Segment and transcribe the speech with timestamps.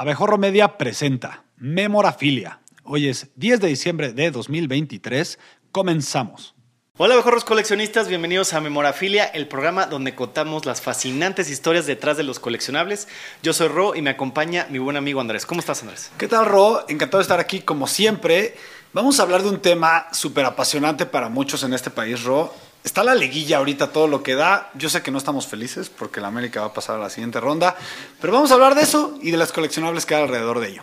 [0.00, 2.60] Abejorro Media presenta Memorafilia.
[2.84, 5.38] Hoy es 10 de diciembre de 2023.
[5.72, 6.54] Comenzamos.
[6.96, 12.22] Hola, abejorros coleccionistas, bienvenidos a Memorafilia, el programa donde contamos las fascinantes historias detrás de
[12.22, 13.08] los coleccionables.
[13.42, 15.44] Yo soy Ro y me acompaña mi buen amigo Andrés.
[15.44, 16.10] ¿Cómo estás, Andrés?
[16.16, 16.86] ¿Qué tal, Ro?
[16.88, 18.56] Encantado de estar aquí como siempre.
[18.94, 22.54] Vamos a hablar de un tema súper apasionante para muchos en este país, Ro.
[22.82, 24.70] Está la liguilla ahorita, todo lo que da.
[24.74, 27.38] Yo sé que no estamos felices porque la América va a pasar a la siguiente
[27.38, 27.76] ronda,
[28.20, 30.82] pero vamos a hablar de eso y de las coleccionables que hay alrededor de ello.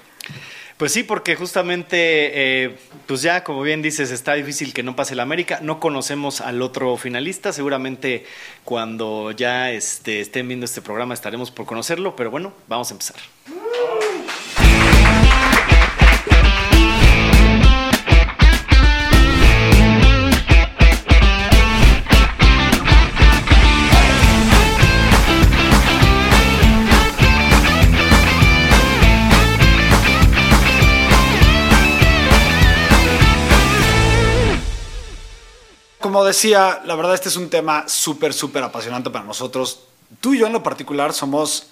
[0.78, 1.96] Pues sí, porque justamente,
[2.66, 5.60] eh, pues ya, como bien dices, está difícil que no pase la América.
[5.64, 7.52] No conocemos al otro finalista.
[7.52, 8.28] Seguramente
[8.64, 13.18] cuando ya este, estén viendo este programa estaremos por conocerlo, pero bueno, vamos a empezar.
[36.18, 39.82] Como decía, la verdad este es un tema súper, súper apasionante para nosotros.
[40.20, 41.68] Tú y yo en lo particular somos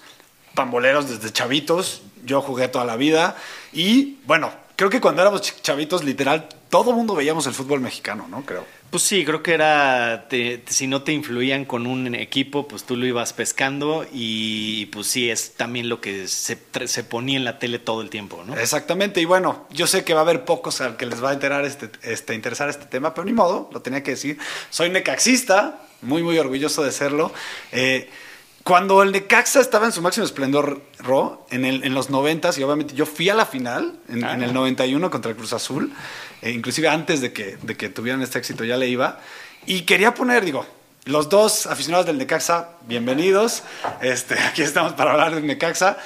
[0.54, 2.02] pamboleros desde chavitos.
[2.24, 3.36] Yo jugué toda la vida
[3.72, 8.26] y bueno, creo que cuando éramos ch- chavitos, literal, todo mundo veíamos el fútbol mexicano,
[8.28, 8.44] ¿no?
[8.44, 8.64] Creo.
[8.90, 12.96] Pues sí, creo que era, te- si no te influían con un equipo, pues tú
[12.96, 17.58] lo ibas pescando y pues sí, es también lo que se, se ponía en la
[17.58, 18.56] tele todo el tiempo, ¿no?
[18.56, 21.32] Exactamente, y bueno, yo sé que va a haber pocos al que les va a
[21.32, 24.38] enterar este, este, interesar este tema, pero ni modo, lo tenía que decir.
[24.70, 27.32] Soy necaxista, muy, muy orgulloso de serlo.
[27.72, 28.08] Eh,
[28.66, 32.64] cuando el Necaxa estaba en su máximo esplendor, Ro, en, el, en los 90 y
[32.64, 34.34] obviamente yo fui a la final en, Ah.
[34.34, 35.92] en el 91 contra el Cruz Azul,
[36.42, 39.20] eh, inclusive antes de que, de que tuvieran este éxito ya le iba,
[39.66, 40.66] y quería poner, digo,
[41.04, 43.62] los dos aficionados del Necaxa, bienvenidos,
[44.02, 45.96] este, aquí estamos para hablar del Necaxa,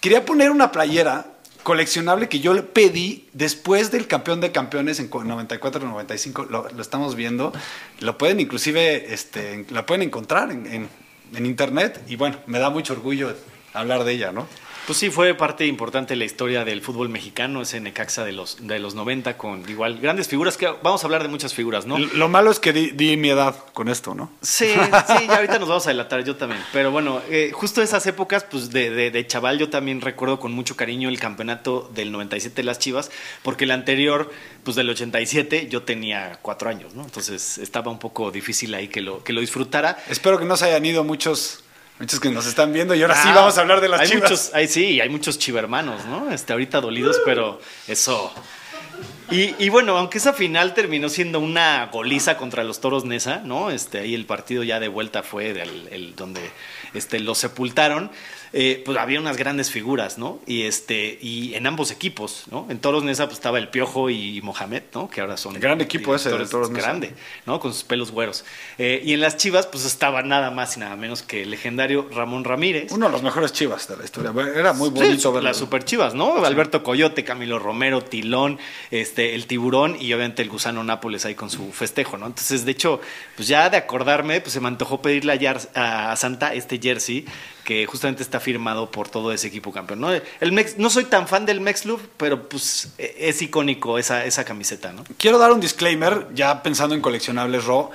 [0.00, 1.26] quería poner una playera
[1.64, 7.16] coleccionable que yo le pedí después del campeón de campeones en 94-95, lo, lo estamos
[7.16, 7.52] viendo,
[7.98, 11.03] lo pueden inclusive, este, la pueden encontrar en, en-
[11.36, 13.34] en internet y bueno, me da mucho orgullo
[13.72, 14.46] hablar de ella, ¿no?
[14.86, 18.66] Pues sí, fue parte importante de la historia del fútbol mexicano, ese Necaxa de los,
[18.66, 21.98] de los 90 con igual grandes figuras, que vamos a hablar de muchas figuras, ¿no?
[21.98, 24.30] Lo malo es que di, di mi edad con esto, ¿no?
[24.42, 26.62] Sí, sí, ya ahorita nos vamos a delatar, yo también.
[26.70, 30.52] Pero bueno, eh, justo esas épocas, pues de, de- de chaval, yo también recuerdo con
[30.52, 33.10] mucho cariño el campeonato del 97 de las Chivas,
[33.42, 34.30] porque el anterior,
[34.64, 37.04] pues del 87, yo tenía cuatro años, ¿no?
[37.04, 39.96] Entonces estaba un poco difícil ahí que lo, que lo disfrutara.
[40.10, 41.63] Espero que no se hayan ido muchos,
[41.98, 44.08] muchos que nos están viendo y ahora sí Ah, vamos a hablar de las hay
[44.08, 44.22] chivas.
[44.30, 46.30] Muchos, hay, sí, hay muchos chivermanos, ¿no?
[46.30, 48.32] Este, ahorita dolidos, pero eso.
[49.30, 53.70] Y, y bueno, aunque esa final terminó siendo una goliza contra los toros Nesa, ¿no?
[53.70, 56.40] Este, ahí el partido ya de vuelta fue del, el- donde
[56.92, 58.10] este, los sepultaron.
[58.56, 60.38] eh, pues había unas grandes figuras, ¿no?
[60.46, 62.68] Y este, y en ambos equipos, ¿no?
[62.70, 65.10] En Toros Nesa pues estaba el Piojo y Mohamed, ¿no?
[65.10, 66.86] Que ahora son Gran equipo ese de Toros Neza.
[66.86, 67.14] grande,
[67.46, 67.58] ¿no?
[67.58, 68.44] Con sus pelos güeros.
[68.78, 72.08] Eh, y en las Chivas, pues estaba nada más y nada menos que el legendario
[72.12, 72.92] Ramón Ramírez.
[72.92, 74.32] Uno de los mejores chivas de la historia.
[74.54, 75.48] Era muy Sí, bonito verlo.
[75.48, 76.44] las super chivas, ¿no?
[76.44, 78.60] Alberto Coyote, Camilo Romero, Tilón,
[78.92, 82.26] este, el tiburón y obviamente el gusano Nápoles ahí con su festejo, ¿no?
[82.26, 83.00] Entonces, de hecho,
[83.36, 85.32] pues ya de acordarme, pues se me antojó pedirle
[85.74, 87.24] a, Santa este jersey
[87.64, 90.10] que justamente está firmado por todo ese equipo campeón, ¿no?
[90.12, 94.44] El Mex, no soy tan fan del Mexlub, pero pues e- es icónico esa, esa
[94.44, 95.04] camiseta, ¿no?
[95.16, 97.90] Quiero dar un disclaimer, ya pensando en coleccionables RAW.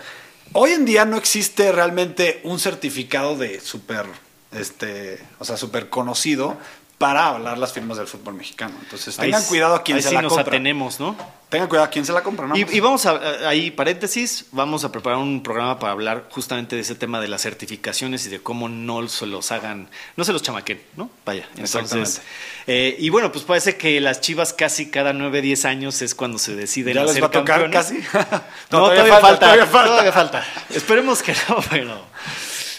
[0.54, 4.06] Hoy en día no existe realmente un certificado de super,
[4.52, 6.58] este, o sea, super conocido
[7.00, 8.76] para hablar las firmas del fútbol mexicano.
[8.84, 10.52] Entonces, tengan Ahí- cuidado a quién se sí la nos compra.
[10.52, 11.16] atenemos, ¿no?
[11.48, 12.56] Tengan cuidado a quién se la compra, ¿no?
[12.56, 16.82] Y, y vamos a, ahí, paréntesis, vamos a preparar un programa para hablar justamente de
[16.84, 20.44] ese tema de las certificaciones y de cómo no se los hagan, no se los
[20.44, 21.10] chamaquen, ¿no?
[21.26, 21.48] Vaya.
[21.56, 22.22] Entonces, Exactamente.
[22.68, 26.38] eh, y bueno, pues parece que las chivas casi cada 9, 10 años es cuando
[26.38, 27.76] se deciden ¿Ya les ser va a tocar campeones.
[28.12, 28.20] casi?
[28.72, 29.88] No, todavía, falta, todavía falta.
[29.90, 30.46] todavía falta.
[30.70, 32.06] Esperemos que no, pero.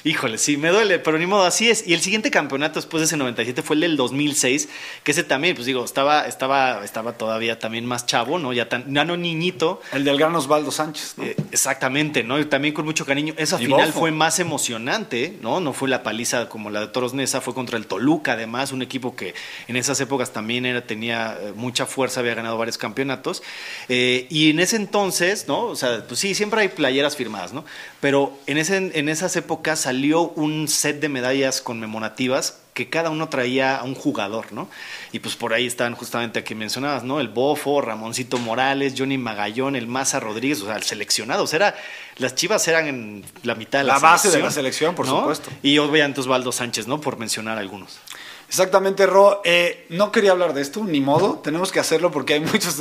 [0.04, 1.86] Híjole, sí, me duele, pero ni modo, así es.
[1.86, 4.68] Y el siguiente campeonato después de ese 97 fue el del 2006,
[5.02, 8.52] que ese también, pues digo, estaba, estaba, estaba todavía también más chavo, ¿no?
[8.52, 9.80] Ya, tan, ya no niñito.
[9.92, 11.24] El del gran Osvaldo Sánchez, ¿no?
[11.24, 12.38] Eh, exactamente, ¿no?
[12.38, 13.34] Y también con mucho cariño.
[13.36, 14.00] Esa Y final Bofo.
[14.00, 15.60] fue más emocionante, ¿no?
[15.60, 18.82] No fue la paliza como la de Toros Nesa, fue contra el Toluca, además, un
[18.82, 19.34] equipo que
[19.68, 23.42] en esas épocas también era, tenía eh, mucha fuerza, había ganado varios campeonatos.
[23.88, 25.64] Eh, y en ese entonces, ¿no?
[25.64, 27.64] O sea, pues sí, siempre hay playeras firmadas, ¿no?
[28.00, 33.28] Pero en, ese, en esas épocas salió un set de medallas conmemorativas que cada uno
[33.28, 34.68] traía a un jugador, ¿no?
[35.10, 37.18] Y pues por ahí estaban justamente aquí mencionadas, ¿no?
[37.18, 41.42] El Bofo, Ramoncito Morales, Johnny Magallón, el Maza Rodríguez, o sea, el seleccionado.
[41.42, 41.76] O sea, era,
[42.18, 45.50] las chivas eran en la mitad de la, La base de la selección, por supuesto.
[45.64, 47.00] Y obviamente Osvaldo Sánchez, ¿no?
[47.00, 47.98] Por mencionar algunos.
[48.46, 49.42] Exactamente, Ro.
[49.44, 51.40] Eh, no quería hablar de esto, ni modo.
[51.42, 52.76] Tenemos que hacerlo porque hay muchos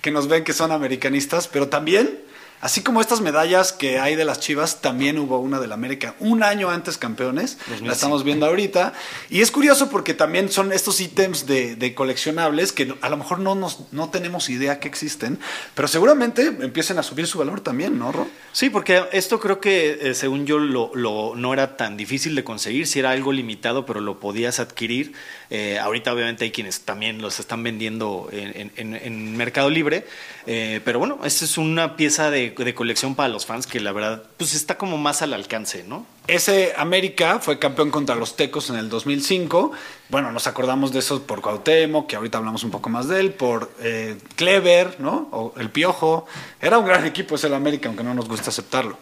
[0.00, 2.20] que nos ven que son americanistas, pero también
[2.66, 6.42] Así como estas medallas que hay de las Chivas, también hubo una del América un
[6.42, 7.58] año antes campeones.
[7.84, 8.92] La estamos viendo ahorita.
[9.30, 13.54] Y es curioso porque también son estos ítems de, coleccionables que a lo mejor no,
[13.54, 15.38] nos, no tenemos idea que existen,
[15.76, 18.26] pero seguramente empiecen a subir su valor también, ¿no, Ro?
[18.50, 22.88] Sí, porque esto creo que, eh, según yo, lo, no era tan difícil de conseguir.
[22.88, 25.12] Si era algo limitado, pero lo podías adquirir.
[25.50, 30.04] Eh, ahorita, obviamente, hay quienes también los están vendiendo en, Mercado Libre.
[30.48, 33.92] Eh, pero bueno, esta es una pieza de de, colección para los fans que la
[33.92, 36.06] verdad pues está como más al alcance, ¿no?
[36.26, 39.72] Ese América fue campeón contra los Tecos en el 2005.
[40.08, 43.32] Bueno, nos acordamos de eso por Cuauhtémoc, que ahorita hablamos un poco más de él,
[43.32, 45.28] por eh, Clever, ¿no?
[45.30, 46.26] O el Piojo.
[46.60, 48.98] Era un gran equipo ese el América, aunque no nos gusta aceptarlo,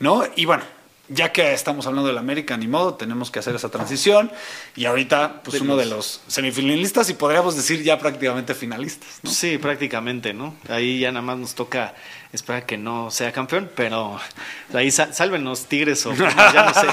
[0.00, 0.22] ¿no?
[0.36, 0.64] Y bueno,
[1.08, 4.30] ya que estamos hablando del América, ni modo, tenemos que hacer esa transición.
[4.74, 9.20] Y ahorita, pues uno de los semifinalistas y podríamos decir ya prácticamente finalistas.
[9.22, 9.30] ¿no?
[9.30, 10.56] Sí, prácticamente, ¿no?
[10.68, 11.94] Ahí ya nada más nos toca
[12.32, 14.18] esperar que no sea campeón, pero
[14.72, 16.86] ahí salven los Tigres o ya no sé,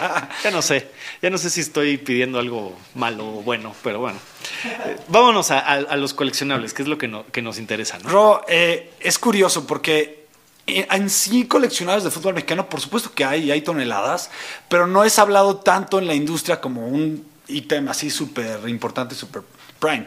[0.44, 0.88] ya no sé,
[1.21, 4.19] ya no sé si estoy pidiendo algo malo o bueno, pero bueno.
[4.65, 8.10] Eh, vámonos a, los coleccionables, que es lo que, que nos interesa, ¿no?
[8.10, 10.23] Ro, eh, es curioso porque
[10.65, 14.30] en sí coleccionables de fútbol mexicano, por supuesto que hay, hay toneladas,
[14.69, 19.42] pero no es hablado tanto en la industria como un ítem así súper importante, súper
[19.80, 20.06] prime.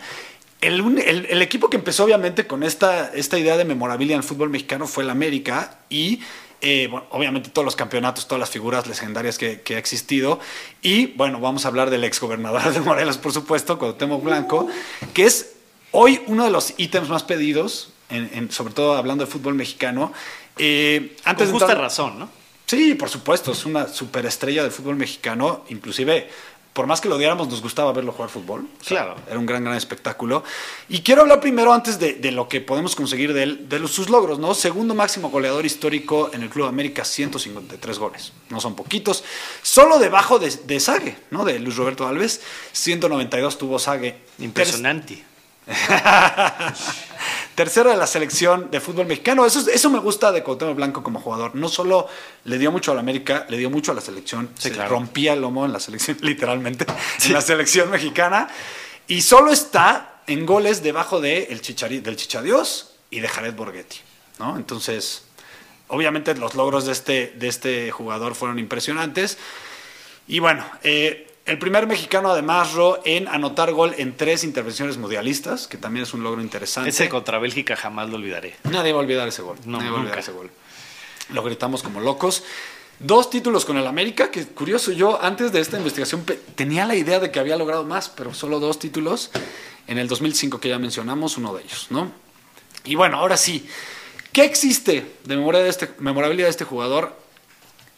[0.61, 4.87] El, equipo que empezó obviamente con esta, esta idea de memorabilia en el fútbol mexicano
[4.87, 6.21] fue el América y
[6.63, 10.41] eh, obviamente todos los campeonatos, todas las figuras legendarias que, que, ha existido.
[10.81, 14.67] Y bueno, vamos a hablar del exgobernador de Morelos, por supuesto, Cuauhtémoc Blanco,
[15.13, 15.53] que es
[15.91, 17.93] hoy uno de los ítems más pedidos,
[18.51, 20.13] sobre todo hablando de fútbol mexicano,
[20.57, 22.29] eh, antes Con justa razón, ¿no?
[22.67, 26.29] Sí, por supuesto, es una superestrella del fútbol mexicano, inclusive
[26.77, 28.69] por más que lo odiáramos, nos gustaba verlo jugar fútbol.
[28.85, 29.17] claro.
[29.27, 30.45] Era un gran, gran espectáculo.
[30.91, 34.39] Y quiero hablar primero, antes de, lo que podemos conseguir de él, de sus logros,
[34.39, 34.53] ¿no?
[34.53, 38.33] Segundo máximo goleador histórico en el Club América, 153 goles.
[38.51, 39.25] No son poquitos.
[39.63, 41.47] Solo debajo de, de Sague, ¿no?
[41.47, 42.43] De Luis Roberto Alves,
[42.73, 44.19] 192 tuvo Sague.
[44.39, 45.25] Impresionante.
[47.57, 49.47] Tercero de la selección de fútbol mexicano.
[49.47, 51.55] Eso, eso me gusta de Cuauhtémoc Blanco como jugador.
[51.55, 52.07] No solo
[52.45, 54.51] le dio mucho a la América, le dio mucho a la selección.
[54.59, 56.85] se rompía el lomo en la selección, literalmente,
[57.25, 58.49] en la selección mexicana.
[59.09, 61.63] Y solo está en goles debajo de el
[62.03, 64.01] del Chichadios y de Jared Borghetti.
[64.39, 64.59] ¿no?
[64.59, 65.23] Entonces,
[65.89, 69.39] obviamente los logros de este, de este jugador fueron impresionantes.
[70.29, 75.69] Y bueno, eh, el primer mexicano, además, Ro, en anotar gol en tres intervenciones mundialistas,
[75.69, 76.91] que también es un logro interesante.
[76.91, 78.57] Ese contra Bélgica jamás lo olvidaré.
[78.65, 79.57] Nadie va a olvidar ese gol.
[79.65, 80.51] No, Nadie va a olvidar ese gol.
[81.33, 82.43] Lo gritamos como locos.
[82.99, 86.25] Dos títulos con el América, que curioso, yo antes de esta investigación
[86.57, 89.31] tenía la idea de que había logrado más, pero solo dos títulos.
[89.87, 92.11] En el 2005 que ya mencionamos, uno de ellos, ¿no?
[92.85, 93.69] Y bueno, ahora sí,
[94.33, 97.26] ¿qué existe de memoria de este, memorabilidad de este jugador?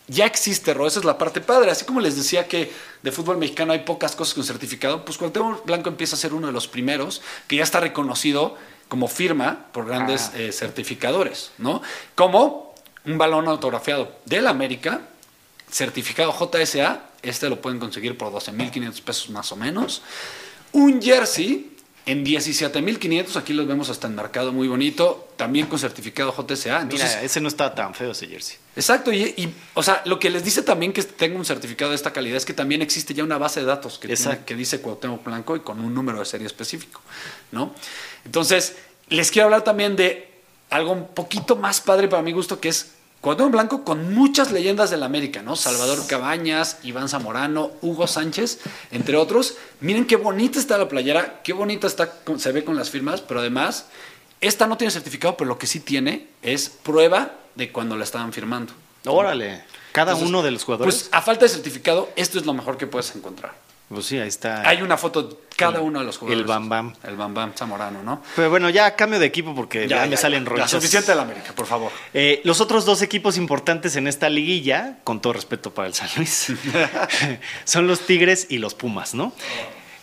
[0.08, 1.70] Ya existe, Ro, esa es la parte padre.
[1.70, 2.72] Así como les decía que
[3.02, 6.46] de fútbol mexicano hay pocas cosas con certificado, pues Cuauhtémoc Blanco empieza a ser uno
[6.46, 8.56] de los primeros que ya está reconocido
[8.88, 10.38] como firma por grandes ah.
[10.38, 11.82] eh, certificadores, ¿no?
[12.14, 12.74] Como
[13.04, 15.02] un balón autografiado del América,
[15.70, 20.02] certificado JSA, este lo pueden conseguir por 12.500 pesos más o menos.
[20.72, 21.77] Un jersey
[22.08, 26.86] en 17.500, aquí los vemos hasta enmarcado muy bonito, también con certificado JSA.
[26.86, 28.56] Mira, ese no está tan feo ese jersey.
[28.74, 32.10] Exacto, y, o sea, lo que les dice también que tenga un certificado de esta
[32.10, 34.08] calidad es que también existe ya una base de datos que,
[34.46, 37.02] que dice Cuauhtémoc Blanco y con un número de serie específico,
[37.52, 37.74] ¿no?
[38.24, 38.76] Entonces,
[39.10, 40.30] les quiero hablar también de
[40.70, 44.90] algo un poquito más padre para mi gusto, que es Cuauhtémoc Blanco con muchas leyendas
[44.90, 45.56] del América, ¿no?
[45.56, 48.60] Salvador Cabañas, Iván Zamorano, Hugo Sánchez,
[48.92, 49.56] entre otros.
[49.80, 53.40] Miren qué bonita está la playera, qué bonita está, se ve con las firmas, pero
[53.40, 53.86] además,
[54.40, 58.32] esta no tiene certificado, pero lo que sí tiene es prueba de cuando la estaban
[58.32, 58.72] firmando.
[59.04, 60.94] Órale, cada uno de los jugadores.
[60.94, 63.52] Pues a falta de certificado, esto es lo mejor que puedes encontrar.
[63.88, 64.68] Pues sí, ahí está.
[64.68, 66.40] Hay una foto cada uno de los jugadores.
[66.40, 66.94] El Bam Bam.
[67.02, 68.22] El Bam Bam Zamorano, ¿no?
[68.36, 70.70] Pero bueno, ya cambio de equipo porque ya, me salen rollos.
[70.70, 71.90] suficiente la América, por favor.
[72.14, 76.08] Eh, los otros dos equipos importantes en esta liguilla, con todo respeto para el San
[76.16, 76.52] Luis,
[77.64, 79.32] son los Tigres y los Pumas, ¿no?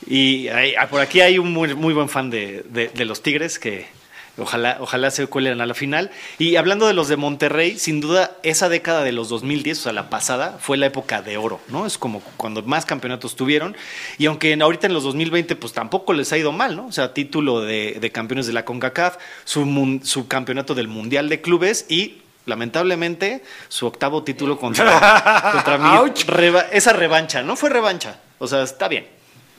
[0.08, 0.50] Y
[0.92, 3.88] por aquí hay un muy, muy buen fan de, de los Tigres que
[4.38, 6.12] Ojalá, ojalá se cuelen a la final.
[6.38, 9.94] Y hablando de los de Monterrey, sin duda esa década de los 2010, o sea,
[9.94, 11.86] la pasada, fue la época de oro, ¿no?
[11.86, 13.78] Es como cuando más campeonatos tuvieron.
[14.18, 16.88] Y aunque ahorita en los 2020, pues tampoco les ha ido mal, ¿no?
[16.88, 21.86] O sea, título de, campeones de la CONCACAF, su, su campeonato del Mundial de Clubes
[21.90, 28.88] y lamentablemente su octavo título contra, contra esa revancha, no fue revancha, o sea, está
[28.88, 29.15] bien.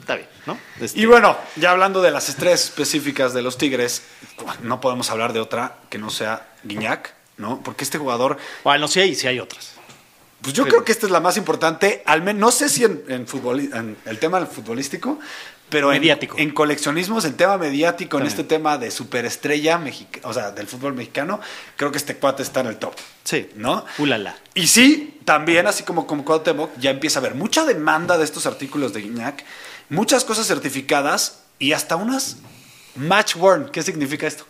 [0.07, 0.57] Está bien, ¿no?
[0.81, 4.03] Este, Y bueno, ya hablando de las estrellas específicas de los Tigres,
[4.63, 7.61] no podemos hablar de otra que no sea Guiñac, ¿no?
[7.65, 9.73] Porque este jugador, Bueno, sí hay, sí hay otras.
[10.43, 13.03] pues yo creo que esta es la más importante, al menos, no sé si en,
[13.09, 15.19] en el tema futbolístico,
[15.69, 16.37] pero en, Mediático.
[16.39, 20.95] en coleccionismos, en tema mediático, en este tema de superestrella, mexica- o sea, del fútbol
[20.95, 21.41] mexicano,
[21.77, 22.95] creo que este cuate está en el top.
[23.25, 23.49] Sí.
[23.57, 23.85] ¿No?
[23.99, 24.37] Ulala.
[24.55, 28.47] Y sí, también, así como con Cuauhtémoc, ya empieza a haber mucha demanda de estos
[28.47, 29.45] artículos de Guiñac,
[29.89, 32.37] muchas cosas certificadas y hasta unas
[32.95, 33.71] match worn.
[33.71, 34.45] ¿Qué significa esto?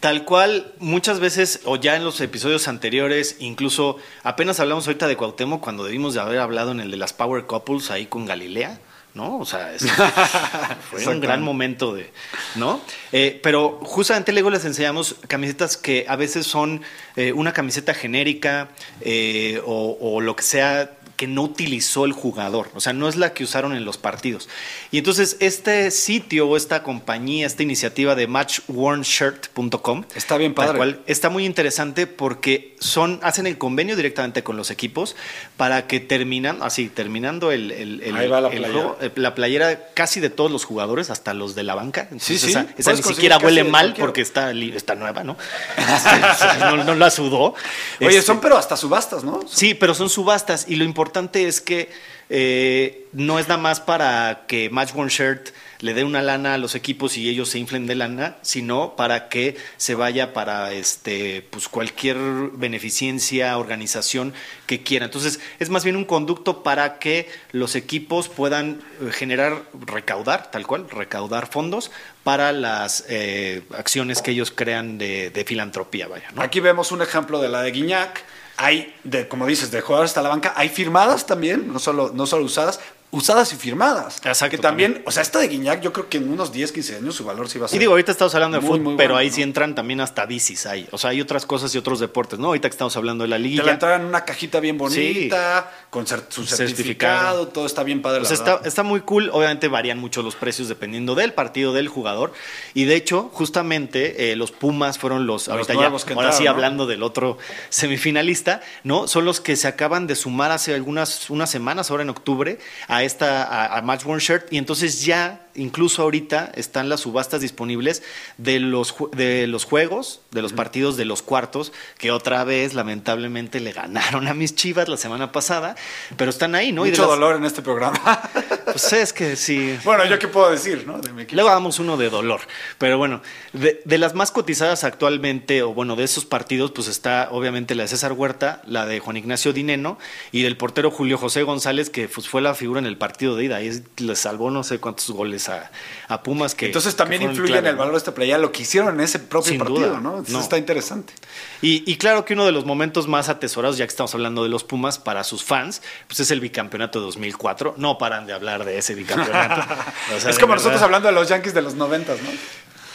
[0.00, 5.16] Tal cual, muchas veces, o ya en los episodios anteriores, incluso apenas hablamos ahorita de
[5.16, 8.80] Cuauhtémoc cuando debimos de haber hablado en el de las Power Couples ahí con Galilea,
[9.14, 9.38] ¿no?
[9.38, 9.86] O sea, es-
[10.90, 12.10] fue un gran momento de,
[12.54, 12.80] ¿no?
[13.12, 16.82] Eh, pero justamente luego les enseñamos camisetas que a veces son
[17.16, 18.68] eh, una camiseta genérica
[19.00, 20.90] eh, o, o lo que sea
[21.22, 24.48] que no utilizó el jugador, o sea, no es la que usaron en los partidos.
[24.90, 30.76] Y entonces este sitio o esta compañía, esta iniciativa de matchwornshirt.com, Está bien padre.
[30.78, 35.14] cual, está muy interesante porque son hacen el convenio directamente con los equipos
[35.56, 38.72] para que terminan, así terminando el, el- el- Ahí va la el playera.
[38.82, 42.02] juego, eh, la playera casi de todos los jugadores, hasta los de la banca.
[42.10, 45.36] Entonces, sí, esa, ni siquiera huele mal porque está, está nueva, ¿no?
[46.58, 47.54] No, no la sudó.
[48.00, 49.40] Oye, Este, son pero hasta subastas, ¿no?
[49.48, 51.11] Sí, pero son subastas y lo importante
[51.46, 51.90] es que
[52.34, 55.50] eh, no es nada más para que Match One Shirt
[55.82, 59.28] le dé una lana a los equipos y ellos se inflen de lana, sino para
[59.28, 62.16] que se vaya para este pues cualquier
[62.52, 64.32] beneficencia, organización
[64.66, 65.06] que quiera.
[65.06, 70.66] Entonces, es más bien un conducto para que los equipos puedan eh, generar, recaudar, tal
[70.66, 71.90] cual, recaudar fondos
[72.22, 76.08] para las eh, acciones que ellos crean de, filantropía.
[76.36, 78.22] Aquí vemos un ejemplo de la de Guiñac.
[78.56, 80.52] Hay, de, como dices, de jugadores hasta la banca.
[80.56, 82.80] Hay firmadas también, no solo, solo usadas,
[83.12, 84.16] usadas y firmadas.
[84.24, 86.96] Exacto, Que también, o sea, esta de Guiñac, yo creo que en unos 10, 15
[86.96, 87.76] años su valor sí va a ser.
[87.76, 89.34] Y digo, ahorita estamos hablando de muy, fútbol, muy pero bueno, ahí ¿no?
[89.34, 90.88] sí entran también hasta bicis ahí.
[90.90, 92.48] O sea, hay otras cosas y otros deportes, ¿no?
[92.48, 93.64] Ahorita que estamos hablando de la Te liguilla.
[93.64, 97.48] la entregan en una cajita bien bonita, con cer- su certificado, Certificado.
[97.48, 98.20] todo está bien padre.
[98.20, 99.28] O la sea, está, está muy cool.
[99.32, 102.32] Obviamente varían mucho los precios dependiendo del partido del jugador.
[102.72, 106.50] Y de hecho, justamente eh, los Pumas fueron los, ahorita ya, ahora sí entraron, ¿no?
[106.50, 107.36] hablando del otro
[107.68, 109.08] semifinalista, ¿no?
[109.08, 113.01] Son los que se acaban de sumar hace algunas unas semanas, ahora en octubre, a
[113.02, 114.52] esta a, a Worn Shirt.
[114.52, 118.02] Y entonces ya, incluso ahorita, están las subastas disponibles
[118.38, 123.60] de los, de los juegos, de los partidos de los cuartos, que otra vez, lamentablemente,
[123.60, 125.74] le ganaron a mis chivas la semana pasada,
[126.16, 126.86] pero están ahí, ¿no?
[126.86, 128.00] Y Mucho las- dolor en este programa.
[128.64, 129.76] Pues es que sí.
[129.84, 130.98] bueno, yo qué puedo decir, ¿no?
[130.98, 131.34] De mi equipo.
[131.34, 132.40] Luego damos uno de dolor.
[132.78, 133.20] Pero bueno,
[133.52, 137.82] de, de las más cotizadas actualmente, o bueno, de esos partidos, pues está obviamente la
[137.82, 139.98] de César Huerta, la de Juan Ignacio Dineno
[140.30, 143.44] y del portero Julio José González, que pues, fue la figura en el partido de
[143.44, 143.60] ida.
[143.62, 145.70] Y le salvó no sé cuántos goles a,
[146.08, 146.54] a Pumas.
[146.54, 149.00] que Entonces también que influye en el valor de esta playa lo que hicieron en
[149.00, 150.24] ese propio partido, duda, ¿no?
[150.26, 150.40] No.
[150.40, 151.12] está interesante.
[151.60, 154.48] Y, y claro que uno de los momentos más atesorados, ya que estamos hablando de
[154.48, 157.74] los Pumas, para sus fans, pues es el bicampeonato de 2004.
[157.76, 159.62] No paran de hablar de ese bicampeonato.
[160.16, 160.64] O sea, es como verdad.
[160.64, 162.30] nosotros hablando de los Yankees de los noventas, ¿no?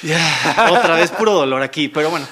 [0.03, 2.27] Ya, otra vez puro dolor aquí, pero bueno.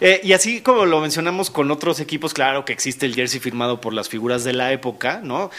[0.00, 3.80] Eh, y así como lo mencionamos con otros equipos, claro que existe el jersey firmado
[3.80, 5.50] por las figuras de la época, ¿no?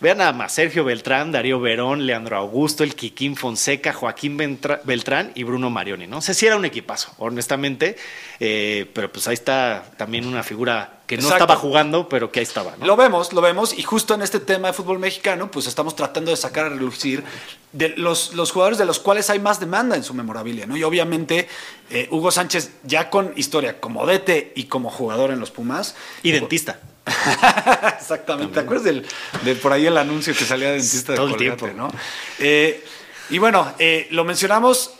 [0.00, 5.30] Vean nada más, Sergio Beltrán, Darío Verón, Leandro Augusto, el Quiquín Fonseca, Joaquín Bentra- Beltrán
[5.34, 6.18] y Bruno Marioni, ¿no?
[6.18, 7.96] O sea, sí era un equipazo, honestamente,
[8.40, 11.44] eh, pero pues ahí está también una figura que no Exacto.
[11.44, 12.86] estaba jugando, pero que ahí estaba, ¿no?
[12.86, 16.30] Lo vemos, lo vemos, y justo en este tema de fútbol mexicano, pues estamos tratando
[16.30, 17.22] de sacar a relucir
[17.72, 20.78] de los, los jugadores de los cuales hay más demanda en su memorabilia, ¿no?
[20.78, 21.46] Y obviamente
[21.90, 25.94] eh, Hugo Sánchez, ya con historia como DT y como jugador en los Pumas.
[26.22, 26.80] Y dentista.
[27.98, 28.54] Exactamente.
[28.54, 29.06] ¿Te acuerdas del,
[29.42, 31.68] del por ahí el anuncio que salía de dentista de Todo el tiempo.
[31.68, 31.90] ¿no?
[32.38, 32.84] Eh,
[33.30, 34.92] y bueno, eh, lo mencionamos.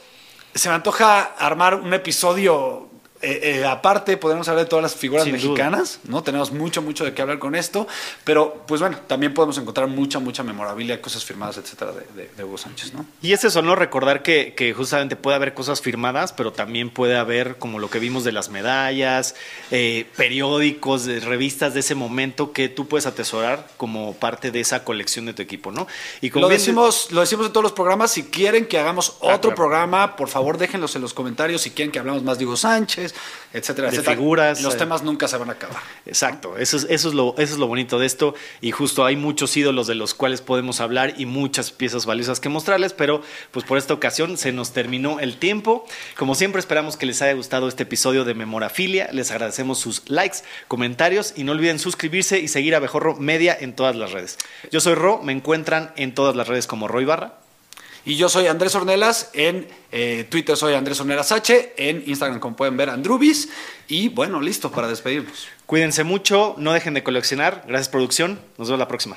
[0.55, 2.90] Se me antoja armar un episodio
[3.23, 4.17] eh, eh, aparte.
[4.17, 5.43] Podemos hablar de todas las figuras Sin duda.
[5.51, 6.23] mexicanas, ¿no?
[6.23, 7.87] Tenemos mucho, mucho de qué hablar con esto.
[8.25, 12.45] Pero, pues bueno, también podemos encontrar mucha, mucha memorabilia, cosas firmadas, etcétera, de, de- de
[12.45, 13.05] Hugo Sánchez, ¿no?
[13.23, 13.75] Y es eso, ¿no?
[13.77, 17.99] Recordar que, que justamente puede haber cosas firmadas, pero también puede haber, como lo que
[17.99, 19.35] vimos de las medallas,
[19.71, 25.27] eh, periódicos, revistas de ese momento que tú puedes atesorar como parte de esa colección
[25.27, 25.87] de tu equipo, ¿no?
[26.21, 28.11] Y como Lo bien- decimos, lo decimos en todos los programas.
[28.13, 29.55] Si quieren que hagamos Ah, otro claro.
[29.57, 31.61] programa, por favor déjenlos en los comentarios.
[31.63, 34.17] Si quieren que hablamos más de Hugo Sánchez, personajes, etcétera, De etcétera.
[34.17, 34.79] figuras, Los eh.
[34.79, 35.77] temas nunca se van a acabar.
[36.07, 39.17] Exacto, eso es, eso, es lo, eso es lo bonito de esto y justo hay
[39.17, 43.65] muchos ídolos de los cuales podemos hablar y muchas piezas valiosas que mostrarles, pero pues
[43.65, 45.87] por esta ocasión se nos terminó el tiempo.
[46.17, 50.39] Como siempre esperamos que les haya gustado este episodio de Memorafilia, les agradecemos sus likes,
[50.69, 54.39] comentarios y no olviden suscribirse y seguir a Bejorro Media en todas las redes.
[54.71, 57.35] Yo soy Ro, me encuentran en todas las redes como Roy Barra.
[58.05, 62.57] Y yo soy Andrés Ornelas, en eh, Twitter soy Andrés Ornelas H, en Instagram como
[62.57, 63.49] pueden ver Andrubis,
[63.89, 65.49] y bueno, listo para despedirnos.
[65.67, 67.65] Cuídense mucho, no dejen de coleccionar.
[67.67, 69.17] Gracias producción, nos vemos la próxima.